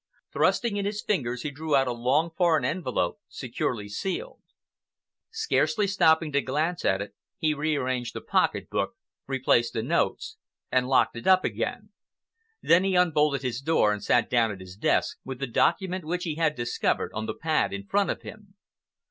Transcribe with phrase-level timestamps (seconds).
[0.33, 4.41] Thrusting in his fingers, he drew out a long foreign envelope, securely sealed.
[5.29, 8.95] Scarcely stopping to glance at it, he rearranged the pocket book,
[9.27, 10.37] replaced the notes,
[10.71, 11.89] and locked it up again.
[12.63, 16.23] Then he unbolted his door and sat down at his desk, with the document which
[16.23, 18.55] he had discovered, on the pad in front of him.